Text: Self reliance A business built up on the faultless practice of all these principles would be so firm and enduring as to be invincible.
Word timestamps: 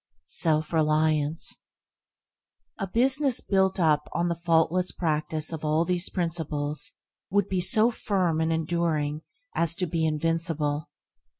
Self 0.25 0.73
reliance 0.73 1.57
A 2.79 2.87
business 2.87 3.39
built 3.39 3.79
up 3.79 4.09
on 4.13 4.29
the 4.29 4.35
faultless 4.35 4.91
practice 4.91 5.53
of 5.53 5.63
all 5.63 5.85
these 5.85 6.09
principles 6.09 6.93
would 7.29 7.47
be 7.47 7.61
so 7.61 7.91
firm 7.91 8.41
and 8.41 8.51
enduring 8.51 9.21
as 9.53 9.75
to 9.75 9.85
be 9.85 10.03
invincible. 10.03 10.89